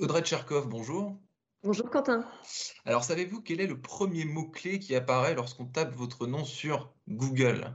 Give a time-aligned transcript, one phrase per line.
[0.00, 1.14] Audrey Tcherkov, bonjour.
[1.62, 2.24] Bonjour Quentin.
[2.86, 7.74] Alors, savez-vous quel est le premier mot-clé qui apparaît lorsqu'on tape votre nom sur Google?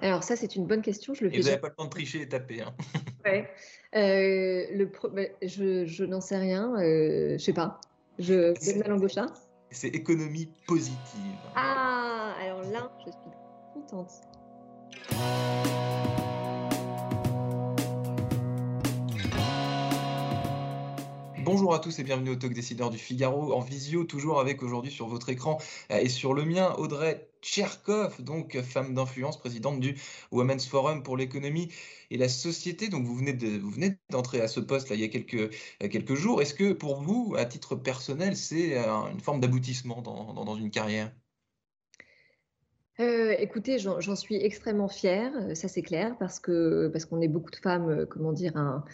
[0.00, 1.12] Alors ça, c'est une bonne question.
[1.12, 2.62] Je le et vous n'avez pas le temps de tricher et taper.
[2.62, 2.74] Hein.
[3.26, 3.50] Ouais.
[3.94, 6.74] Euh, le bah, je, je n'en sais rien.
[6.76, 7.78] Euh, je sais pas.
[8.18, 9.26] Je donne ma langue au chat.
[9.70, 10.96] C'est économie positive.
[11.54, 13.20] Ah, alors là, je suis
[13.74, 14.10] contente.
[21.52, 24.92] Bonjour à tous et bienvenue au Talk Décideur du Figaro, en visio, toujours avec aujourd'hui
[24.92, 25.58] sur votre écran
[25.90, 29.96] euh, et sur le mien, Audrey Tcherkov, donc femme d'influence, présidente du
[30.30, 31.68] Women's Forum pour l'économie
[32.12, 32.88] et la société.
[32.88, 35.52] Donc vous venez de, vous venez d'entrer à ce poste là il y a quelques,
[35.82, 36.40] euh, quelques jours.
[36.40, 40.70] Est-ce que pour vous, à titre personnel, c'est euh, une forme d'aboutissement dans, dans une
[40.70, 41.10] carrière?
[43.00, 47.28] Euh, écoutez, j'en suis extrêmement fière, euh, ça c'est clair, parce que parce qu'on est
[47.28, 48.84] beaucoup de femmes, euh, comment dire, à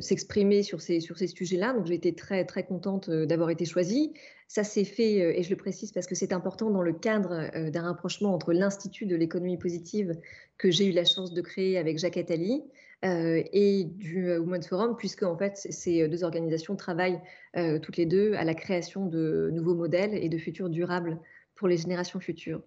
[0.00, 1.74] s'exprimer sur ces sur ces sujets-là.
[1.74, 4.14] Donc j'ai été très très contente d'avoir été choisie.
[4.48, 7.82] Ça s'est fait, et je le précise parce que c'est important dans le cadre d'un
[7.82, 10.14] rapprochement entre l'Institut de l'économie positive
[10.56, 12.64] que j'ai eu la chance de créer avec Jacques Attali
[13.02, 17.20] et du Women's Forum, puisque en fait ces deux organisations travaillent
[17.82, 21.20] toutes les deux à la création de nouveaux modèles et de futurs durables
[21.54, 22.62] pour les générations futures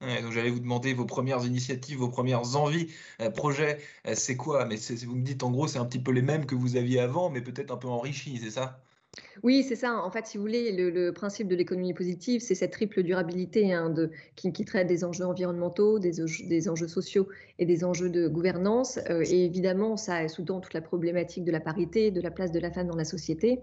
[0.00, 2.88] donc j'allais vous demander vos premières initiatives, vos premières envies,
[3.20, 4.64] euh, projets, euh, c'est quoi?
[4.64, 7.00] Mais vous me dites en gros, c'est un petit peu les mêmes que vous aviez
[7.00, 8.80] avant, mais peut-être un peu enrichi, c'est ça?
[9.42, 9.96] Oui, c'est ça.
[9.96, 13.90] En fait, si vous voulez, le, principe de l'économie positive, c'est cette triple durabilité hein,
[13.90, 16.20] de, qui, traite des enjeux environnementaux, des,
[16.68, 18.98] enjeux sociaux et des enjeux de gouvernance.
[19.10, 22.60] Euh, et évidemment, ça sous-tend toute la problématique de la parité, de la place de
[22.60, 23.60] la femme dans la société.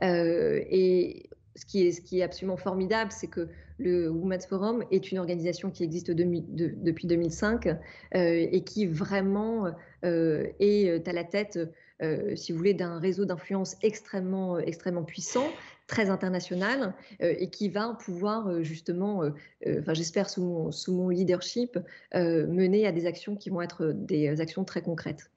[0.00, 3.48] et ce qui est absolument formidable, c'est que
[3.78, 7.76] le Women's Forum est une organisation qui existe depuis 2005 euh,
[8.12, 9.66] et qui vraiment
[10.04, 11.58] euh, est à la tête,
[12.02, 15.46] euh, si vous voulez, d'un réseau d'influence extrêmement, extrêmement puissant,
[15.86, 19.22] très international, et qui va pouvoir justement,
[19.66, 21.78] enfin j'espère sous mon, leadership,
[22.14, 25.30] mener à des actions qui vont être des actions très concrètes.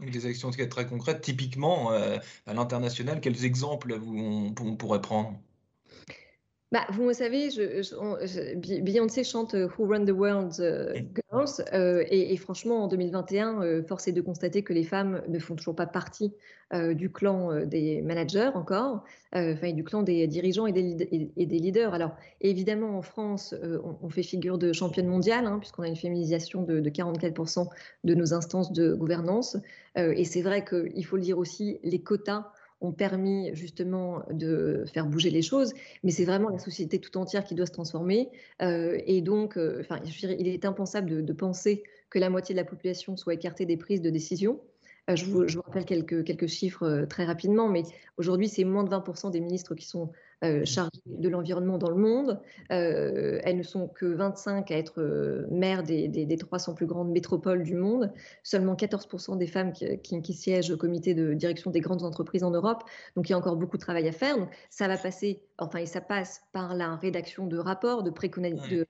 [0.00, 5.38] Donc des actions très concrètes, typiquement à l'international, quels exemples on pourrait prendre?
[6.72, 10.94] Bah, vous savez, je, Beyoncé chante euh, Who Run the World euh,
[11.30, 15.54] Girls, euh, et, franchement, en 2021, force est de constater que les femmes ne font
[15.54, 16.32] toujours pas partie
[16.94, 21.92] du clan des managers encore, enfin du clan des dirigeants et des, et, des leaders.
[21.92, 23.54] Alors, évidemment, en France,
[24.02, 27.68] on, fait figure de championne mondiale, hein, puisqu'on a une féminisation de, de 44%
[28.04, 29.58] de nos instances de gouvernance,
[29.96, 32.46] et c'est vrai qu'il faut le dire aussi, les quotas
[32.82, 35.72] ont permis justement de faire bouger les choses,
[36.02, 38.28] mais c'est vraiment la société tout entière qui doit se transformer.
[38.60, 42.60] Euh, et donc, euh, enfin, il est impensable de, de, penser que la moitié de
[42.60, 44.60] la population soit écartée des prises de décision.
[45.10, 47.82] Euh, je, vous, rappelle quelques, quelques chiffres euh, très rapidement, mais
[48.18, 50.12] aujourd'hui, c'est moins de 20% des ministres qui sont
[50.44, 52.40] euh, chargés de l'environnement dans le monde.
[52.68, 57.74] elles ne sont que 25 à être maires des, des, 300 plus grandes métropoles du
[57.74, 58.12] monde.
[58.42, 62.50] Seulement 14% des femmes qui, qui, siègent au comité de direction des grandes entreprises en
[62.50, 62.84] Europe.
[63.16, 64.36] Donc, il y a encore beaucoup de travail à faire.
[64.38, 68.78] Donc, ça va passer, enfin, et ça passe par la rédaction de rapports, de, préconisations
[68.78, 68.86] de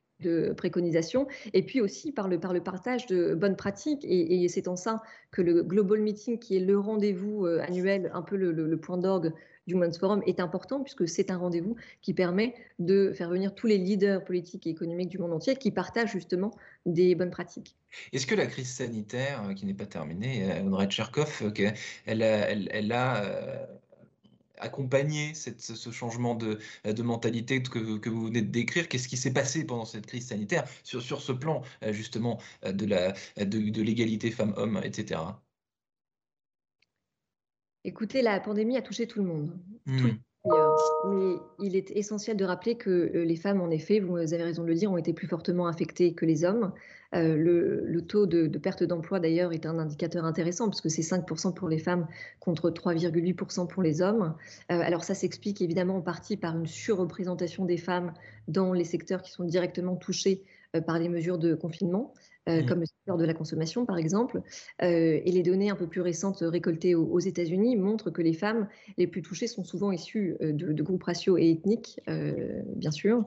[0.57, 4.05] préconisation, et puis aussi par le, par le partage de bonnes pratiques.
[4.05, 8.23] Et, c'est en ça que le Global Meeting, qui est le rendez-vous euh, annuel, un
[8.23, 9.33] peu le, point d'orgue
[9.67, 13.67] du Women's Forum, est important, puisque c'est un rendez-vous qui permet de faire venir tous
[13.67, 16.53] les leaders politiques et économiques du monde entier qui partagent justement
[16.85, 17.77] des bonnes pratiques.
[18.13, 21.43] Est-ce que la crise sanitaire, euh, qui n'est pas terminée, euh, Audrey Tcherkov,
[22.07, 23.69] elle, elle, elle a
[24.63, 26.59] accompagner ce changement de,
[27.03, 28.89] mentalité que, que, vous venez de décrire?
[28.89, 32.73] Qu'est-ce qui s'est passé pendant cette crise sanitaire sur, sur ce plan euh, justement euh,
[32.73, 35.21] de l'égalité femmes-hommes, etc.
[37.85, 39.59] Écoutez, la pandémie a touché tout le monde.
[39.87, 40.11] Mmh.
[40.45, 44.63] Mais il est essentiel de rappeler que euh, les femmes, en effet, vous avez raison
[44.63, 46.73] de le dire, ont été plus fortement affectées que les hommes.
[47.15, 51.69] Euh, le, taux de, perte d'emploi, d'ailleurs, est un indicateur intéressant, puisque c'est 5% pour
[51.69, 52.09] les femmes
[52.41, 54.35] contre 3,8% pour les hommes.
[54.71, 58.13] Euh, alors ça s'explique évidemment en partie par une surreprésentation des femmes
[58.49, 60.43] dans les secteurs qui sont directement touchés
[60.87, 62.15] par les mesures de confinement.
[62.49, 62.67] Mmh.
[62.67, 64.43] comme le secteur de la consommation par exemple.
[64.83, 68.69] Euh, et les données un peu plus récentes récoltées aux, États-Unis montrent que les femmes
[68.97, 72.01] les plus touchées sont souvent issues euh, de, groupes raciaux et ethniques,
[72.77, 73.25] bien sûr.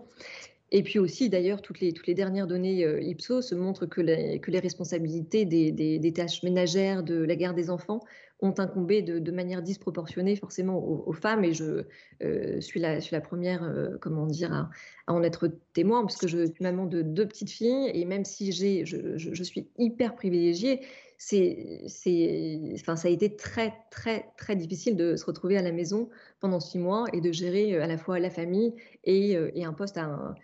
[0.71, 4.01] Et puis aussi, d'ailleurs, toutes les, toutes les dernières données Ipsos montrent que,
[4.37, 8.01] que les responsabilités des, des, tâches ménagères, de la garde des enfants,
[8.41, 11.43] ont incombé de, manière disproportionnée forcément aux, femmes.
[11.43, 11.85] Et je
[12.23, 14.69] euh, suis, la, première, euh, comment dire, à,
[15.07, 17.91] en être témoin, parce que je suis maman de deux petites filles.
[17.93, 20.81] Et même si j'ai, je, je, suis hyper privilégiée,
[21.17, 21.81] c'est,
[22.75, 26.09] enfin, ça a été très, très, très difficile de se retrouver à la maison
[26.41, 28.73] pendant six mois et de gérer à la fois la famille
[29.05, 30.35] et, et un poste à un,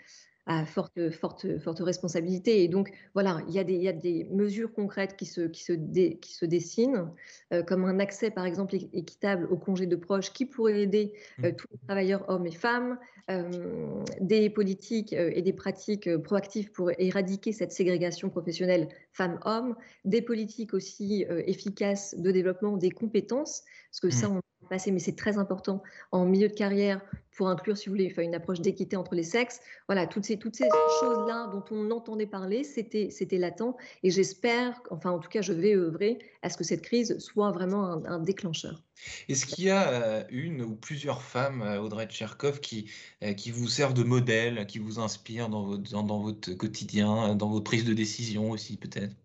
[0.45, 2.63] à forte, forte, forte responsabilité.
[2.63, 5.41] Et donc, voilà, il y, a des, il y a des mesures concrètes qui se,
[5.41, 7.11] qui se, qui se dessinent,
[7.53, 11.51] euh, comme un accès, par exemple, équitable au congé de proches qui pourrait aider euh,
[11.51, 11.55] mmh.
[11.55, 12.97] tous les travailleurs, hommes et femmes,
[13.29, 20.73] euh, des politiques et des pratiques proactives pour éradiquer cette ségrégation professionnelle femmes-hommes, des politiques
[20.73, 24.37] aussi efficaces de développement des compétences, parce que ça, mmh.
[24.37, 24.41] on
[24.87, 27.01] mais c'est très important en milieu de carrière
[27.35, 29.61] pour inclure, si vous voulez, une approche d'équité entre les sexes.
[29.87, 30.67] Voilà, toutes ces, toutes ces
[30.99, 33.75] choses-là dont on entendait parler, c'était, latent.
[34.03, 37.51] Et j'espère, enfin en tout cas, je vais œuvrer à ce que cette crise soit
[37.51, 38.83] vraiment un, déclencheur.
[39.29, 42.91] Est-ce qu'il y a euh, une ou plusieurs femmes, euh, Audrey Tcherkov, qui,
[43.23, 47.49] euh, qui vous servent de modèle, qui vous inspirent dans votre, dans votre quotidien, dans
[47.49, 49.15] votre prise de décision aussi peut-être?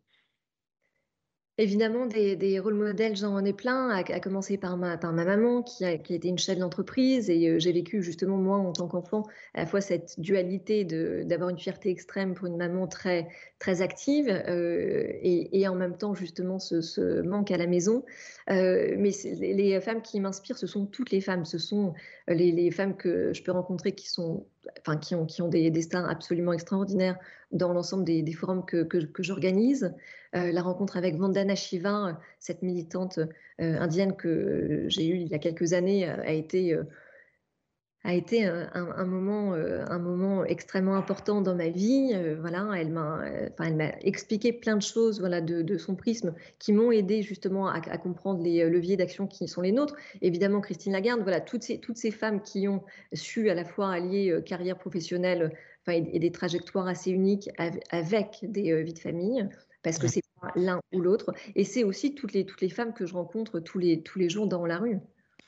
[1.58, 5.86] Évidemment, des, rôles modèles, j'en ai plein, à, commencer par ma, par ma maman, qui
[5.86, 7.30] a, qui été une chef d'entreprise.
[7.30, 9.22] Et euh, j'ai vécu, justement, moi, en tant qu'enfant,
[9.54, 14.28] à la fois cette dualité d'avoir une fierté extrême pour une maman très, très active
[14.28, 18.04] euh, et, et, en même temps, justement, ce, ce manque à la maison.
[18.50, 21.46] Euh, mais les, les, femmes qui m'inspirent, ce sont toutes les femmes.
[21.46, 21.94] Ce sont
[22.28, 24.46] les, les, femmes que je peux rencontrer qui sont
[24.80, 27.18] enfin, qui ont, qui ont des destins absolument extraordinaires
[27.52, 29.94] dans l'ensemble des, des, forums que, que, j'organise.
[30.34, 35.34] Euh, la rencontre avec Vandana Shiva, cette militante euh, indienne que j'ai eue il y
[35.34, 36.76] a quelques années, euh, a été
[38.06, 42.14] a été un, moment, un moment extrêmement important dans ma vie.
[42.40, 46.72] voilà, elle m'a, enfin, elle m'a expliqué plein de choses, voilà, de, son prisme, qui
[46.72, 49.96] m'ont aidé justement à, comprendre les leviers d'action qui sont les nôtres.
[50.22, 52.82] Évidemment, Christine Lagarde, voilà, toutes ces, toutes ces femmes qui ont
[53.12, 55.52] su à la fois allier carrière professionnelle,
[55.82, 57.50] enfin, et, des trajectoires assez uniques
[57.90, 59.48] avec des vies de famille,
[59.82, 61.34] parce que c'est pas l'un ou l'autre.
[61.54, 64.28] Et c'est aussi toutes les, toutes les femmes que je rencontre tous les, tous les
[64.28, 64.98] jours dans la rue.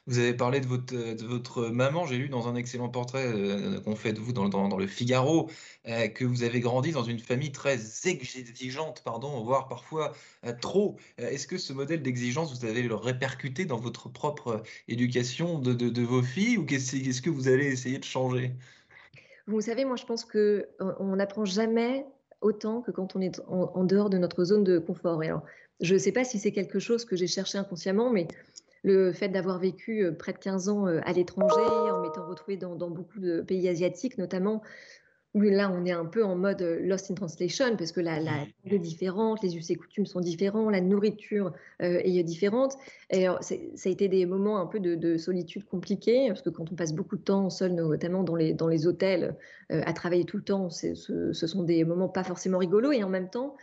[0.08, 3.78] Vous avez parlé de votre, de votre maman, j'ai lu dans un excellent portrait euh,
[3.80, 5.50] qu'on fait de vous dans, dans, le Figaro,
[5.86, 10.14] euh, que vous avez grandi dans une famille très exigeante, pardon, voire parfois
[10.46, 10.96] euh, trop.
[11.18, 16.02] Est-ce que ce modèle d'exigence, vous avez le répercuté dans votre propre éducation de, de,
[16.02, 18.52] vos filles ou qu'est-ce que vous allez essayer de changer?
[19.46, 22.06] Vous savez, moi je pense qu'on n'apprend jamais
[22.40, 25.22] autant que quand on est en, en, dehors de notre zone de confort.
[25.22, 25.42] Et alors,
[25.80, 28.26] je ne sais pas si c'est quelque chose que j'ai cherché inconsciemment, mais
[28.82, 32.56] le fait d'avoir vécu euh, près de 15 ans euh, à l'étranger, en m'étant retrouvée
[32.56, 34.62] dans, beaucoup de pays asiatiques notamment,
[35.34, 38.18] où là on est un peu en mode euh, lost in translation parce que la,
[38.18, 42.76] langue est différente, les us et coutumes sont différents, la nourriture est différente.
[43.10, 46.74] Et ça a été des moments un peu de, solitude compliqués parce que quand on
[46.74, 49.36] passe beaucoup de temps seul, notamment dans les, dans les hôtels,
[49.68, 53.10] à travailler tout le temps, ce, ce, sont des moments pas forcément rigolos et en
[53.10, 53.54] même temps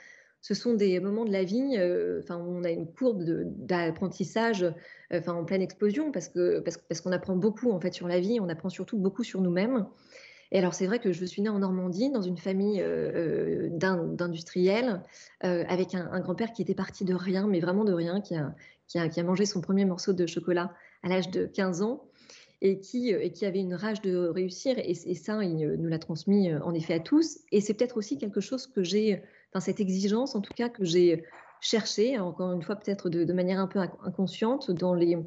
[0.45, 3.24] ce sont des moments de la vie, euh, enfin, on a une courbe
[3.65, 4.71] d'apprentissage euh,
[5.12, 8.39] enfin, en pleine explosion parce qu'on parce, qu'on apprend beaucoup en fait sur la vie,
[8.39, 9.88] on apprend surtout beaucoup sur nous-mêmes.
[10.51, 15.01] Et alors c'est vrai que je suis née en Normandie dans une famille euh, d'industriels
[15.42, 19.48] avec un, grand-père qui était parti de rien, mais vraiment de rien, qui a, mangé
[19.48, 20.71] son premier morceau de chocolat
[21.01, 22.03] à l'âge de 15 ans
[22.62, 24.77] et qui, et qui avait une rage de réussir.
[24.77, 27.39] Et, et ça, il nous l'a transmis en effet à tous.
[27.51, 29.24] Et c'est peut-être aussi quelque chose que j'ai
[29.61, 31.23] cette exigence en tout cas que j'ai
[31.61, 35.17] cherché, encore une fois peut-être de, manière un peu inconsciente, dans les,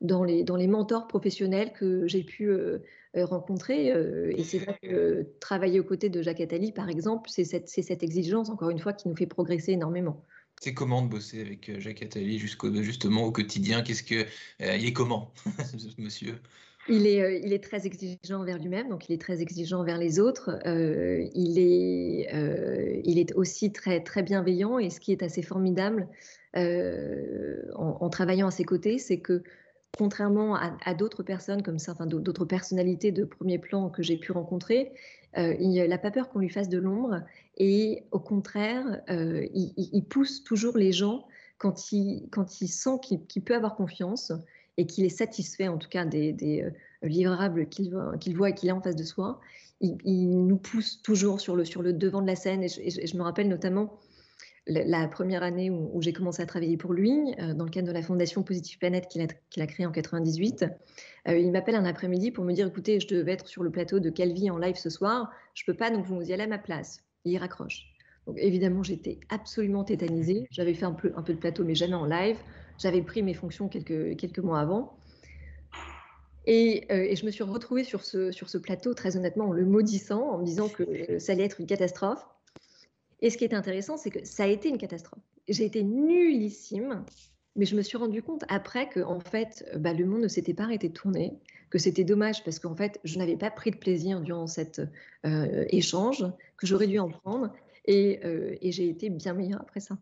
[0.00, 2.78] dans les, dans les mentors professionnels que j'ai pu euh,
[3.16, 3.92] euh, rencontrer.
[3.92, 7.68] Euh, et c'est vrai que travailler aux côtés de Jacques Attali, par exemple, c'est cette,
[7.68, 10.24] cette exigence, encore une fois, qui nous fait progresser énormément.
[10.60, 13.82] C'est comment de bosser avec Jacques Attali justement au quotidien?
[13.82, 14.24] Qu'est-ce que
[14.60, 15.32] il est comment,
[15.98, 16.36] monsieur?
[16.88, 19.98] Il est, euh, il est très exigeant envers lui-même, donc il est très exigeant envers
[19.98, 20.58] les autres.
[20.66, 24.78] Euh, il, est, euh, il est aussi très, bienveillant.
[24.78, 26.08] Et ce qui est assez formidable
[26.54, 29.42] en, travaillant à ses côtés, c'est que
[29.96, 34.92] contrairement à, d'autres personnes comme ça, d'autres personnalités de premier plan que j'ai pu rencontrer,
[35.36, 37.22] il n'a pas peur qu'on lui fasse de l'ombre.
[37.56, 41.26] Et au contraire, il, pousse toujours les gens
[41.58, 44.32] quand il sent qu'il peut avoir confiance
[44.76, 46.70] et qu'il est satisfait en tout cas des, euh,
[47.06, 49.40] livrables qu'il voit, et qu'il a en face de soi,
[49.80, 52.62] il, nous pousse toujours sur le, sur le devant de la scène.
[52.62, 53.98] Et je, me rappelle notamment
[54.66, 57.92] la, première année où, j'ai commencé à travailler pour lui, euh, dans le cadre de
[57.92, 60.64] la fondation Positive Planète qu'il a, a créée en 98.
[61.28, 64.00] Euh, il m'appelle un après-midi pour me dire écoutez, je devais être sur le plateau
[64.00, 66.58] de Calvi en live ce soir, je peux pas, donc vous y allez à ma
[66.58, 67.02] place.
[67.24, 67.86] il raccroche.
[68.26, 70.46] Donc évidemment, j'étais absolument tétanisée.
[70.50, 72.38] J'avais fait un peu, un peu de plateau, mais jamais en live.
[72.78, 74.96] J'avais pris mes fonctions quelques, quelques mois avant.
[76.46, 79.52] Et, euh, et, je me suis retrouvée sur ce, sur ce plateau, très honnêtement, en
[79.52, 82.26] le maudissant, en me disant que ça allait être une catastrophe.
[83.20, 85.22] Et ce qui est intéressant, c'est que ça a été une catastrophe.
[85.48, 87.04] j'ai été nullissime.
[87.56, 90.54] Mais je me suis rendu compte après que en fait, bah, le monde ne s'était
[90.54, 91.38] pas arrêté de tourner,
[91.70, 94.82] que c'était dommage parce qu'en fait, je n'avais pas pris de plaisir durant cet
[95.24, 96.26] euh, échange,
[96.56, 97.52] que j'aurais dû en prendre.
[97.88, 99.96] Euh, et, j'ai été bien meilleure après ça.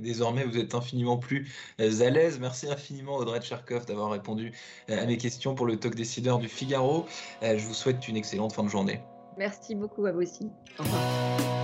[0.00, 2.38] désormais, vous êtes infiniment plus euh, à l'aise.
[2.40, 4.52] Merci infiniment, Audrey Tcherkov, d'avoir répondu
[4.88, 7.06] à mes questions pour le talk décideur du Figaro.
[7.42, 9.00] Je vous souhaite une excellente fin de journée.
[9.36, 10.48] Merci beaucoup à vous aussi.
[10.78, 11.57] Au revoir.